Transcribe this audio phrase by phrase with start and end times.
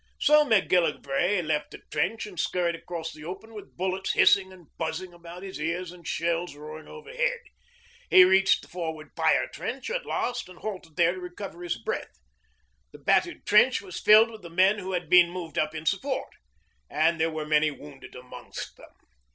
[0.19, 5.13] So Macgillivray left the trench and scurried across the open with bullets hissing and buzzing
[5.13, 7.37] about his ears and shells roaring overhead.
[8.09, 12.15] He reached the forward fire trench at last and halted there to recover his breath.
[12.91, 16.29] The battered trench was filled with the men who had been moved up in support,
[16.89, 18.89] and there were many wounded amongst them.